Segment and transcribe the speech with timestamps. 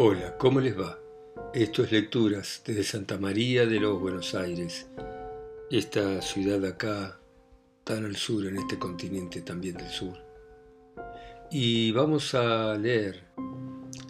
[0.00, 0.96] Hola, ¿cómo les va?
[1.52, 4.86] Esto es Lecturas desde Santa María de los Buenos Aires,
[5.72, 7.18] esta ciudad acá,
[7.82, 10.16] tan al sur, en este continente también del sur.
[11.50, 13.24] Y vamos a leer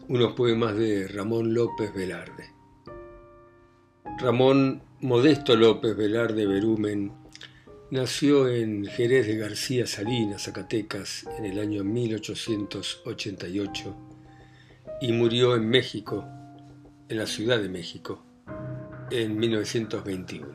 [0.09, 2.51] unos poemas de Ramón López Velarde.
[4.19, 7.15] Ramón Modesto López Velarde Berumen
[7.91, 14.08] nació en Jerez de García Salinas, Zacatecas, en el año 1888
[15.01, 16.25] y murió en México,
[17.09, 18.25] en la Ciudad de México,
[19.11, 20.49] en 1921.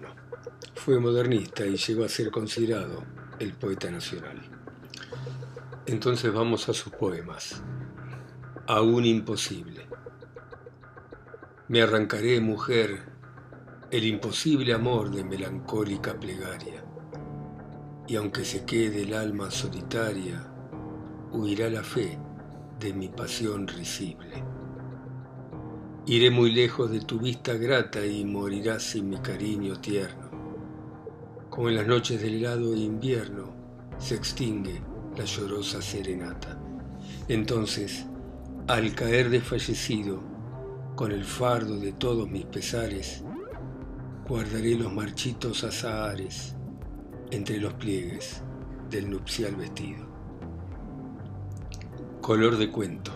[0.75, 3.05] Fue modernista y llegó a ser considerado
[3.39, 4.41] el poeta nacional.
[5.85, 7.63] Entonces vamos a sus poemas.
[8.67, 9.87] Aún imposible.
[11.69, 13.03] Me arrancaré, mujer,
[13.91, 16.83] el imposible amor de melancólica plegaria,
[18.07, 20.45] y aunque se quede el alma solitaria,
[21.31, 22.19] huirá la fe
[22.83, 24.43] de mi pasión risible.
[26.05, 30.29] Iré muy lejos de tu vista grata y morirás sin mi cariño tierno.
[31.49, 33.55] Como en las noches del helado invierno
[33.97, 34.81] se extingue
[35.15, 36.59] la llorosa serenata.
[37.29, 38.05] Entonces,
[38.67, 40.21] al caer desfallecido,
[40.95, 43.23] con el fardo de todos mis pesares,
[44.27, 46.53] guardaré los marchitos azahares
[47.31, 48.41] entre los pliegues
[48.89, 50.12] del nupcial vestido.
[52.23, 53.11] Color de cuento.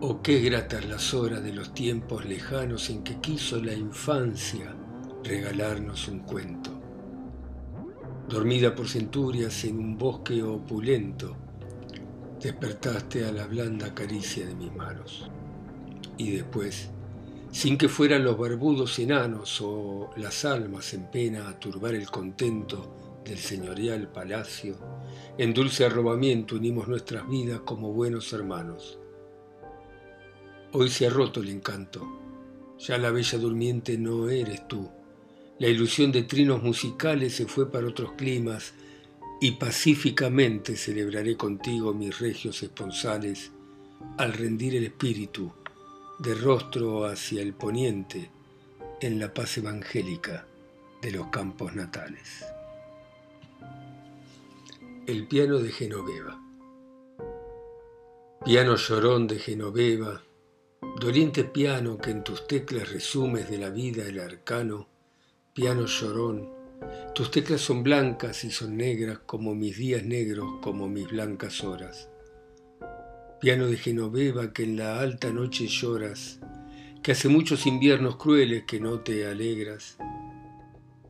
[0.00, 4.74] Oh, qué gratas las horas de los tiempos lejanos en que quiso la infancia
[5.22, 6.70] regalarnos un cuento.
[8.26, 11.36] Dormida por centurias en un bosque opulento,
[12.40, 15.28] despertaste a la blanda caricia de mis manos.
[16.16, 16.88] Y después,
[17.50, 23.20] sin que fueran los barbudos enanos o las almas en pena a turbar el contento
[23.26, 25.01] del señorial palacio,
[25.38, 28.98] en dulce arrobamiento unimos nuestras vidas como buenos hermanos.
[30.72, 32.06] Hoy se ha roto el encanto,
[32.78, 34.88] ya la bella durmiente no eres tú,
[35.58, 38.74] la ilusión de trinos musicales se fue para otros climas
[39.40, 43.50] y pacíficamente celebraré contigo mis regios esponsales
[44.18, 45.52] al rendir el espíritu
[46.18, 48.30] de rostro hacia el poniente
[49.00, 50.46] en la paz evangélica
[51.00, 52.51] de los campos natales.
[55.04, 56.40] El piano de Genoveva.
[58.44, 60.22] Piano llorón de Genoveva,
[61.00, 64.86] doliente piano que en tus teclas resumes de la vida el arcano,
[65.54, 66.48] piano llorón,
[67.16, 72.08] tus teclas son blancas y son negras como mis días negros, como mis blancas horas.
[73.40, 76.38] Piano de Genoveva que en la alta noche lloras,
[77.02, 79.98] que hace muchos inviernos crueles que no te alegras.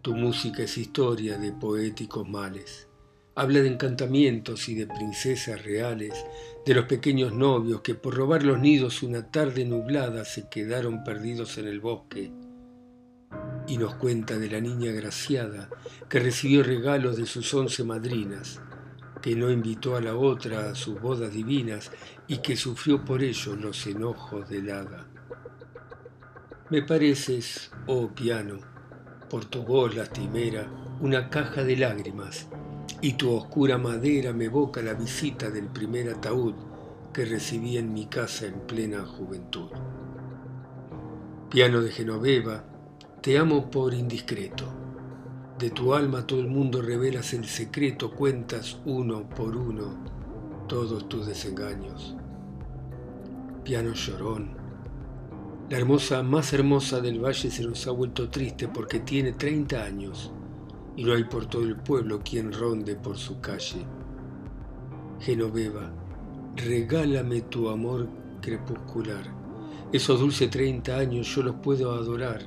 [0.01, 2.89] Tu música es historia de poéticos males
[3.34, 6.12] Habla de encantamientos y de princesas reales,
[6.66, 11.56] de los pequeños novios que por robar los nidos una tarde nublada se quedaron perdidos
[11.56, 12.31] en el bosque.
[13.66, 15.70] Y nos cuenta de la niña graciada
[16.10, 18.60] que recibió regalos de sus once madrinas,
[19.22, 21.91] que no invitó a la otra a sus bodas divinas
[22.28, 25.09] y que sufrió por ello los enojos del hada.
[26.69, 28.59] Me pareces, oh piano,
[29.31, 30.70] por tu voz lastimera,
[31.00, 32.47] una caja de lágrimas
[33.00, 36.54] y tu oscura madera me evoca la visita del primer ataúd
[37.12, 39.69] que recibí en mi casa en plena juventud.
[41.50, 42.65] Piano de Genoveva,
[43.20, 44.65] te amo por indiscreto.
[45.59, 49.97] De tu alma todo el mundo revelas el secreto, cuentas uno por uno
[50.66, 52.16] todos tus desengaños.
[53.64, 54.56] Piano llorón,
[55.69, 60.32] la hermosa más hermosa del valle se nos ha vuelto triste porque tiene 30 años
[60.97, 63.85] y no hay por todo el pueblo quien ronde por su calle.
[65.21, 65.91] Genoveva,
[66.57, 68.09] regálame tu amor
[68.41, 69.25] crepuscular.
[69.93, 72.43] Esos dulces treinta años yo los puedo adorar.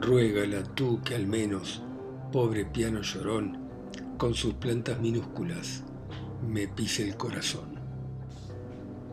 [0.00, 1.82] Ruégala tú que al menos,
[2.32, 3.58] pobre piano llorón,
[4.16, 5.84] con sus plantas minúsculas,
[6.46, 7.78] me pise el corazón.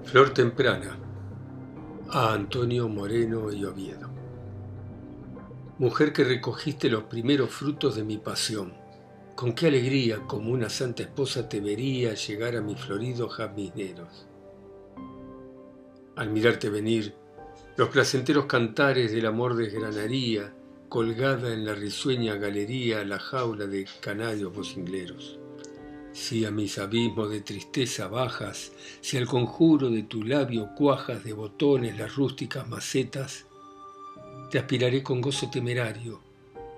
[0.05, 0.97] Flor temprana
[2.09, 4.16] a Antonio Moreno y Oviedo.
[5.79, 8.73] Mujer que recogiste los primeros frutos de mi pasión,
[9.35, 14.25] con qué alegría como una santa esposa te vería llegar a mis floridos jazmineros.
[16.15, 17.13] Al mirarte venir,
[17.75, 20.51] los placenteros cantares del amor desgranaría,
[20.89, 25.37] colgada en la risueña galería la jaula de canarios vocingleros.
[26.11, 28.71] Si a mis abismos de tristeza bajas,
[29.01, 33.45] si al conjuro de tu labio cuajas de botones las rústicas macetas,
[34.49, 36.21] te aspiraré con gozo temerario,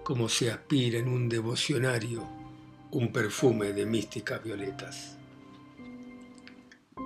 [0.04, 2.28] como se aspira en un devocionario
[2.92, 5.18] un perfume de místicas violetas.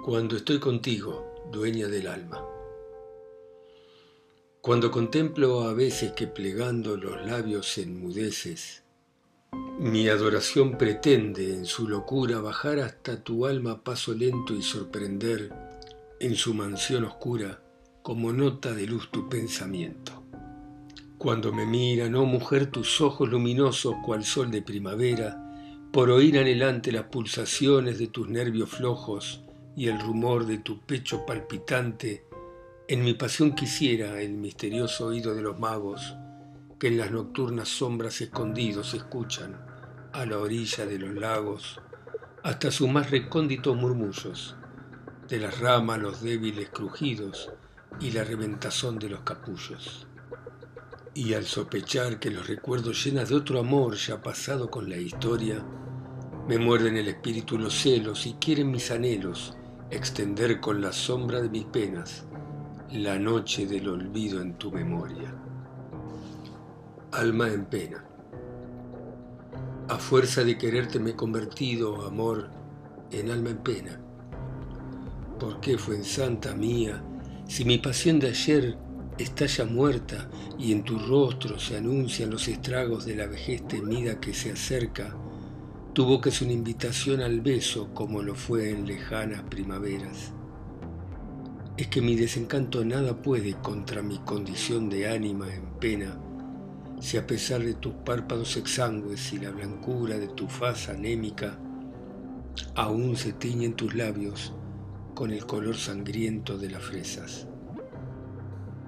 [0.06, 2.46] Cuando estoy contigo, dueña del alma,
[4.62, 8.84] Cuando contemplo a veces que plegando los labios enmudeces,
[9.78, 15.52] mi adoración pretende en su locura bajar hasta tu alma paso lento y sorprender
[16.22, 17.62] en su mansión oscura
[18.02, 20.23] como nota de luz tu pensamiento.
[21.18, 25.40] Cuando me miran, oh mujer, tus ojos luminosos cual sol de primavera,
[25.92, 29.44] por oír anhelante las pulsaciones de tus nervios flojos
[29.76, 32.26] y el rumor de tu pecho palpitante,
[32.88, 36.16] en mi pasión quisiera el misterioso oído de los magos
[36.80, 39.58] que en las nocturnas sombras escondidos escuchan
[40.12, 41.80] a la orilla de los lagos
[42.44, 44.58] hasta sus más recónditos murmullos,
[45.30, 47.52] de las ramas los débiles crujidos
[48.02, 50.08] y la reventazón de los capullos.
[51.16, 55.64] Y al sospechar que los recuerdos llenas de otro amor ya pasado con la historia,
[56.48, 59.56] me muerden el espíritu los celos y quieren mis anhelos
[59.92, 62.26] extender con la sombra de mis penas
[62.92, 65.36] la noche del olvido en tu memoria.
[67.12, 68.04] Alma en pena.
[69.90, 72.50] A fuerza de quererte me he convertido, amor,
[73.12, 74.00] en alma en pena.
[75.40, 77.04] ¿Por qué fue en santa mía,
[77.48, 78.78] si mi pasión de ayer
[79.18, 84.20] está ya muerta y en tu rostro se anuncian los estragos de la vejez temida
[84.20, 85.16] que se acerca,
[85.94, 90.34] tu boca es una invitación al beso como lo fue en lejanas primaveras
[91.76, 96.20] es que mi desencanto nada puede contra mi condición de ánima en pena,
[97.00, 101.58] si a pesar de tus párpados exangües y la blancura de tu faz anémica,
[102.76, 104.54] aún se tiñen tus labios
[105.16, 107.48] con el color sangriento de las fresas.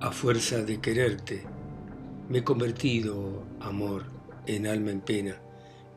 [0.06, 1.42] A fuerza de quererte,
[2.30, 4.04] me he convertido, amor,
[4.46, 5.42] en alma en pena,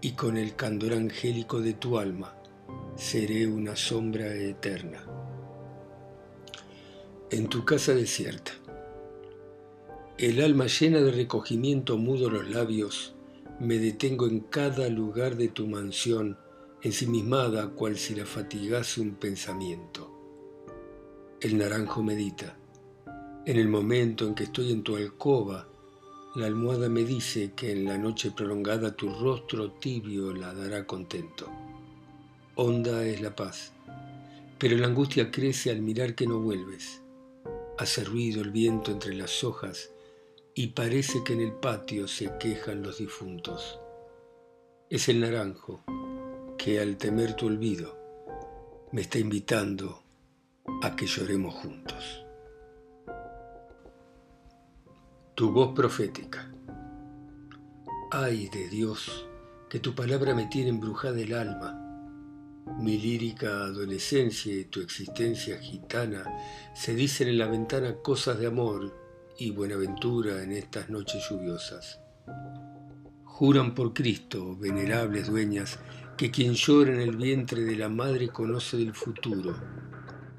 [0.01, 2.35] y con el candor angélico de tu alma
[2.97, 5.05] seré una sombra eterna
[7.31, 8.53] en tu casa desierta.
[10.17, 13.15] El alma llena de recogimiento mudo los labios,
[13.61, 16.39] me detengo en cada lugar de tu mansión,
[16.81, 20.11] ensimismada cual si la fatigase un pensamiento.
[21.43, 22.58] El naranjo medita.
[23.49, 25.67] En el momento en que estoy en tu alcoba,
[26.35, 31.49] la almohada me dice que en la noche prolongada tu rostro tibio la dará contento.
[32.57, 33.73] Honda es la paz,
[34.59, 37.01] pero la angustia crece al mirar que no vuelves
[37.79, 39.93] Hace ruido el viento entre las hojas
[40.55, 43.81] y parece que en el patio se quejan los difuntos.
[44.91, 45.83] Es el naranjo
[46.59, 47.97] que al temer tu olvido
[48.93, 50.03] me está invitando
[50.83, 52.28] a que lloremos juntos.
[55.39, 56.51] Tu voz profética.
[58.11, 59.29] Ay de Dios,
[59.71, 61.85] que tu palabra me tiene embrujada el alma
[62.77, 66.25] mi lírica adolescencia y tu existencia gitana
[66.75, 68.93] se dicen en la ventana cosas de amor
[69.39, 72.01] y buenaventura en estas noches lluviosas.
[73.25, 75.79] Juran por Cristo, venerables dueñas,
[76.17, 79.57] que quien llora en el vientre de la madre conoce del futuro.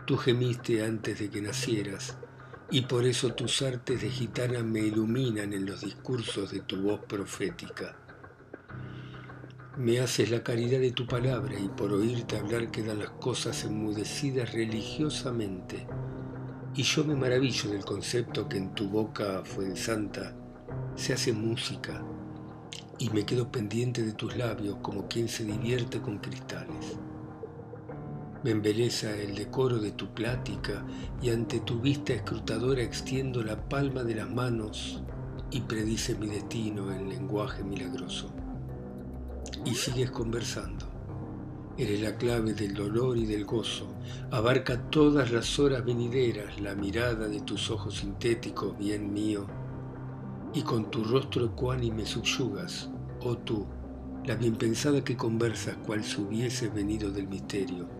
[0.06, 2.18] Tú gemiste antes de que nacieras,
[2.72, 7.02] y por eso tus artes de gitana me iluminan en los discursos de tu voz
[7.06, 7.96] profética.
[9.78, 14.54] Me haces la caridad de tu palabra y por oírte hablar quedan las cosas enmudecidas
[14.54, 15.88] religiosamente.
[16.76, 20.36] Y yo me maravillo del concepto que en tu boca fue santa
[21.00, 22.04] se hace música
[22.98, 26.98] y me quedo pendiente de tus labios como quien se divierte con cristales.
[28.44, 30.86] Me embeleza el decoro de tu plática
[31.22, 35.04] y ante tu vista escrutadora extiendo la palma de las manos
[35.52, 38.32] y predice mi destino en lenguaje milagroso
[39.66, 40.86] y sigues conversando.
[41.78, 43.88] Eres la clave del dolor y del gozo.
[44.32, 49.48] Abarca todas las horas venideras la mirada de tus ojos sintéticos, bien mío.
[50.54, 52.90] Y con tu rostro ecuánime subyugas,
[53.22, 53.66] oh tú,
[54.26, 57.99] la bien pensada que conversas cual si hubieses venido del misterio.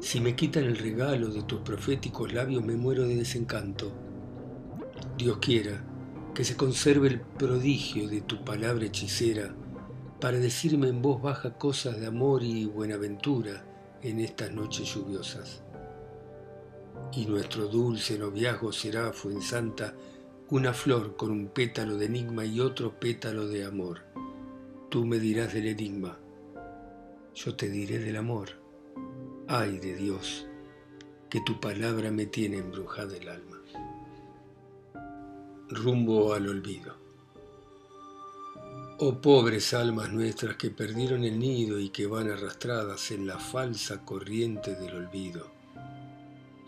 [0.00, 3.92] Si me quitan el regalo de tus proféticos labios me muero de desencanto.
[5.16, 5.82] Dios quiera
[6.34, 9.54] que se conserve el prodigio de tu palabra hechicera
[10.20, 13.64] para decirme en voz baja cosas de amor y buenaventura
[14.02, 15.62] en estas noches lluviosas.
[17.12, 19.94] Y nuestro dulce noviazgo será, Fuensanta,
[20.50, 24.02] una flor con un pétalo de enigma y otro pétalo de amor.
[24.90, 26.18] Tú me dirás del enigma,
[27.34, 28.65] yo te diré del amor.
[29.48, 30.44] Ay de Dios,
[31.30, 33.60] que tu palabra me tiene embrujada el alma.
[35.68, 36.96] Rumbo al olvido.
[38.98, 44.04] Oh pobres almas nuestras que perdieron el nido y que van arrastradas en la falsa
[44.04, 45.54] corriente del olvido.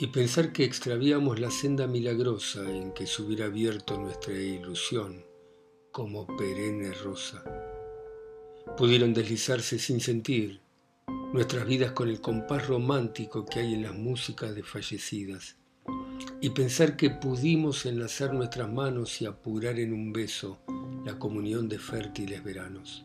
[0.01, 5.25] y pensar que extraviamos la senda milagrosa en que se hubiera abierto nuestra ilusión
[5.91, 7.43] como perenne rosa.
[8.77, 10.61] Pudieron deslizarse sin sentir
[11.33, 15.57] nuestras vidas con el compás romántico que hay en las músicas de fallecidas
[16.41, 20.59] y pensar que pudimos enlazar nuestras manos y apurar en un beso
[21.05, 23.05] la comunión de fértiles veranos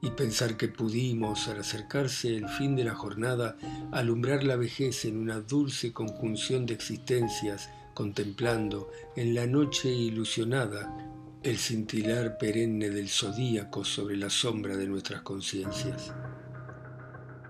[0.00, 3.56] y pensar que pudimos, al acercarse el fin de la jornada,
[3.90, 10.94] alumbrar la vejez en una dulce conjunción de existencias, contemplando en la noche ilusionada
[11.42, 16.12] el cintilar perenne del zodíaco sobre la sombra de nuestras conciencias.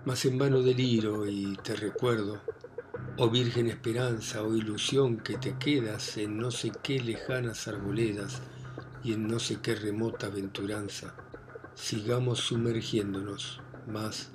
[0.05, 2.41] Mas en vano deliro y te recuerdo,
[3.17, 8.43] oh virgen esperanza, oh ilusión que te quedas en no sé qué lejanas arboledas
[9.03, 11.15] y en no sé qué remota aventuranza
[11.75, 14.31] sigamos sumergiéndonos más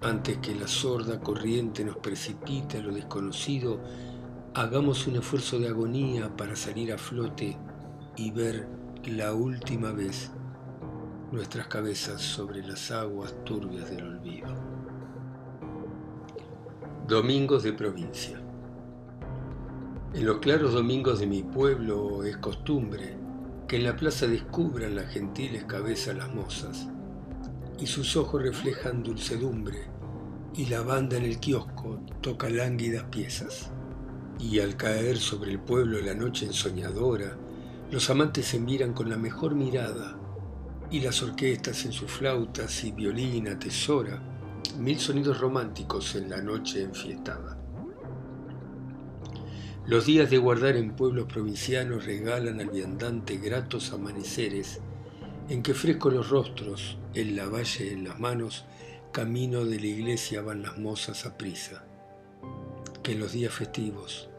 [0.00, 3.80] antes que la sorda corriente nos precipite a lo desconocido,
[4.52, 7.56] hagamos un esfuerzo de agonía para salir a flote
[8.16, 8.66] y ver
[9.04, 10.32] la última vez
[11.30, 14.81] nuestras cabezas sobre las aguas turbias del olvido.
[17.12, 18.40] Domingos de provincia.
[20.14, 23.18] En los claros domingos de mi pueblo es costumbre
[23.68, 26.88] que en la plaza descubran las gentiles cabezas las mozas,
[27.78, 29.88] y sus ojos reflejan dulcedumbre,
[30.54, 33.70] y la banda en el kiosco toca lánguidas piezas.
[34.40, 37.36] Y al caer sobre el pueblo la noche ensoñadora,
[37.90, 40.16] los amantes se miran con la mejor mirada,
[40.90, 44.31] y las orquestas en sus flautas y violín atesora
[44.78, 47.58] mil sonidos románticos en la noche enfiestada.
[49.86, 54.80] Los días de guardar en pueblos provincianos regalan al viandante gratos amaneceres
[55.48, 58.64] en que frescos los rostros, en la valle en las manos,
[59.12, 61.84] camino de la iglesia van las mozas a prisa.
[63.02, 64.30] Que en los días festivos,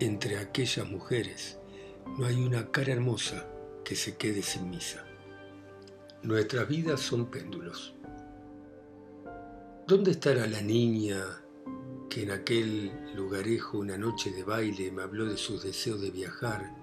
[0.00, 1.58] entre aquellas mujeres,
[2.18, 3.46] no hay una cara hermosa
[3.84, 5.04] que se quede sin misa.
[6.22, 7.95] Nuestras vidas son péndulos.
[9.88, 11.22] ¿Dónde estará la niña
[12.10, 16.74] que en aquel lugarejo una noche de baile me habló de sus deseos de viajar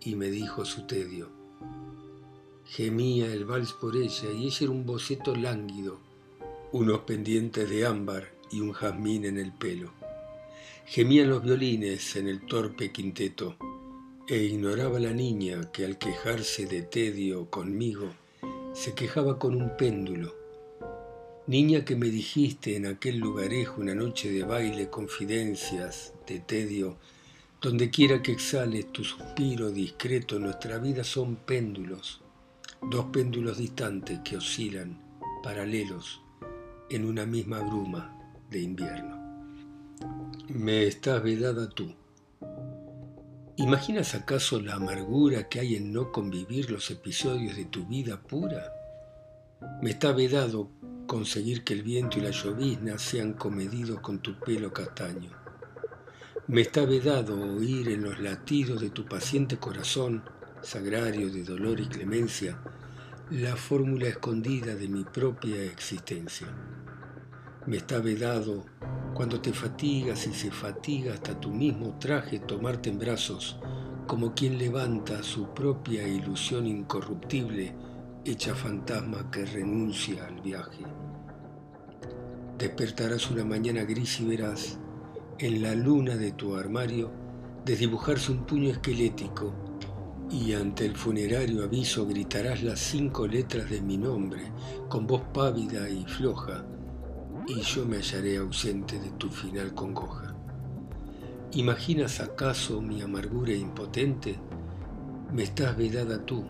[0.00, 1.28] y me dijo su tedio.
[2.64, 5.98] Gemía el vals por ella y ella era un boceto lánguido,
[6.70, 9.92] unos pendientes de ámbar y un jazmín en el pelo.
[10.86, 13.56] Gemían los violines en el torpe quinteto
[14.28, 18.12] e ignoraba la niña que al quejarse de tedio conmigo
[18.72, 20.41] se quejaba con un péndulo
[21.48, 26.98] Niña que me dijiste en aquel lugarejo una noche de baile, confidencias, de tedio,
[27.60, 32.20] donde quiera que exhales tu suspiro discreto, nuestra vida son péndulos,
[32.80, 35.00] dos péndulos distantes que oscilan,
[35.42, 36.22] paralelos,
[36.88, 38.16] en una misma bruma
[38.48, 39.20] de invierno.
[40.48, 41.92] Me estás vedada tú.
[43.56, 48.72] ¿Imaginas acaso la amargura que hay en no convivir los episodios de tu vida pura?
[49.82, 50.70] Me está vedado
[51.06, 55.30] conseguir que el viento y la llovizna sean comedidos con tu pelo castaño.
[56.48, 60.22] Me está vedado oír en los latidos de tu paciente corazón,
[60.62, 62.58] sagrario de dolor y clemencia,
[63.30, 66.48] la fórmula escondida de mi propia existencia.
[67.66, 68.64] Me está vedado
[69.14, 73.56] cuando te fatigas y se fatiga hasta tu mismo traje tomarte en brazos,
[74.06, 77.74] como quien levanta su propia ilusión incorruptible
[78.24, 80.84] hecha fantasma que renuncia al viaje.
[82.56, 84.78] Despertarás una mañana gris y verás
[85.38, 87.10] en la luna de tu armario
[87.64, 89.52] desdibujarse un puño esquelético
[90.30, 94.52] y ante el funerario aviso gritarás las cinco letras de mi nombre
[94.88, 96.64] con voz pávida y floja
[97.48, 100.32] y yo me hallaré ausente de tu final congoja.
[101.54, 104.38] ¿Imaginas acaso mi amargura impotente?
[105.32, 106.44] Me estás vedada tú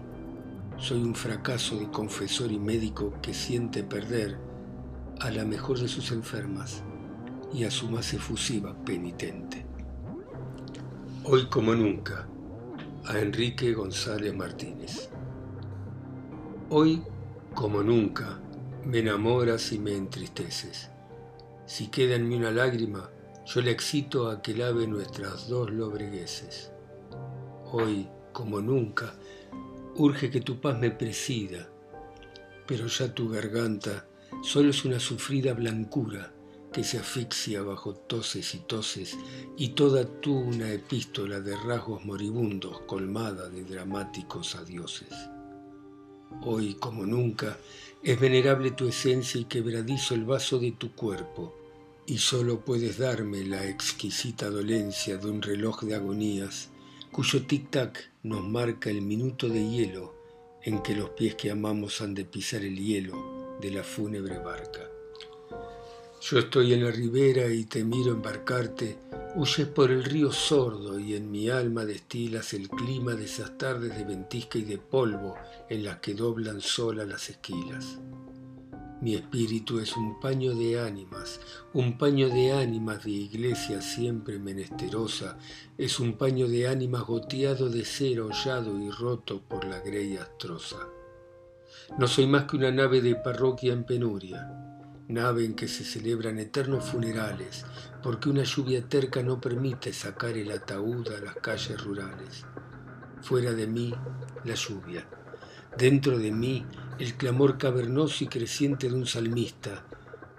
[0.83, 4.37] soy un fracaso de confesor y médico que siente perder
[5.21, 6.83] a la mejor de sus enfermas
[7.55, 9.65] y a su más efusiva penitente.
[11.23, 12.27] Hoy como nunca,
[13.05, 15.09] a Enrique González Martínez.
[16.69, 17.05] Hoy
[17.55, 18.41] como nunca,
[18.85, 20.91] me enamoras y me entristeces.
[21.65, 23.09] Si queda en mí una lágrima,
[23.47, 26.73] yo le excito a que lave nuestras dos lobregueces.
[27.71, 29.15] Hoy, como nunca,
[29.97, 31.69] Urge que tu paz me presida,
[32.67, 34.07] pero ya tu garganta
[34.43, 36.33] solo es una sufrida blancura
[36.73, 39.19] que se asfixia bajo toses y toses,
[39.59, 45.13] y toda tú una epístola de rasgos moribundos colmada de dramáticos adioses.
[46.41, 47.59] Hoy, como nunca,
[48.03, 51.55] es venerable tu esencia y quebradizo el vaso de tu cuerpo,
[52.07, 56.72] y solo puedes darme la exquisita dolencia de un reloj de agonías
[57.13, 60.15] cuyo tic-tac nos marca el minuto de hielo
[60.63, 64.89] en que los pies que amamos han de pisar el hielo de la fúnebre barca.
[66.23, 68.97] Yo estoy en la ribera y te miro embarcarte,
[69.35, 73.95] huyes por el río sordo y en mi alma destilas el clima de esas tardes
[73.95, 75.35] de ventisca y de polvo
[75.69, 77.99] en las que doblan solas las esquilas.
[79.03, 81.41] Mi espíritu es un paño de ánimas,
[81.73, 85.37] un paño de ánimas de iglesia siempre menesterosa,
[85.77, 90.87] es un paño de ánimas goteado de ser hollado y roto por la grey astrosa.
[91.99, 94.49] No soy más que una nave de parroquia en penuria,
[95.09, 97.65] nave en que se celebran eternos funerales,
[98.05, 102.45] porque una lluvia terca no permite sacar el ataúd a las calles rurales.
[103.21, 103.93] Fuera de mí,
[104.45, 105.09] la lluvia.
[105.79, 106.67] Dentro de mí,
[106.99, 109.85] el clamor cavernoso y creciente de un salmista.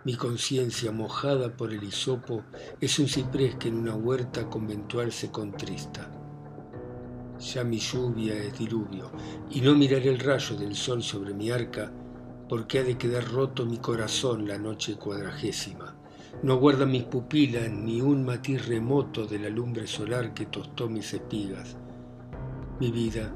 [0.05, 2.43] Mi conciencia, mojada por el hisopo,
[2.79, 6.11] es un ciprés que en una huerta conventual se contrista.
[7.39, 9.11] Ya mi lluvia es diluvio,
[9.49, 11.91] y no miraré el rayo del sol sobre mi arca,
[12.47, 15.95] porque ha de quedar roto mi corazón la noche cuadragésima.
[16.43, 21.11] No guarda mis pupilas ni un matiz remoto de la lumbre solar que tostó mis
[21.11, 21.75] espigas.
[22.79, 23.33] Mi vida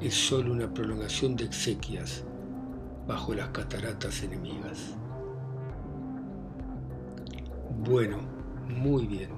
[0.00, 2.24] es sólo una prolongación de exequias
[3.06, 4.94] bajo las cataratas enemigas.
[7.84, 8.18] Bueno,
[8.68, 9.30] muy bien,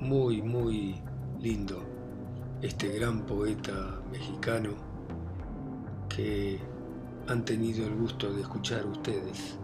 [0.00, 1.00] muy, muy
[1.40, 1.82] lindo
[2.62, 4.70] este gran poeta mexicano
[6.08, 6.58] que
[7.28, 9.56] han tenido el gusto de escuchar ustedes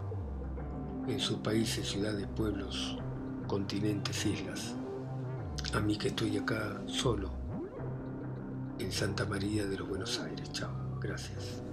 [1.07, 2.97] en sus países, ciudades, pueblos,
[3.47, 4.75] continentes, islas.
[5.73, 7.31] A mí que estoy acá solo
[8.79, 10.36] en Santa María de los Buenos Aires.
[10.53, 11.66] Chao, gracias.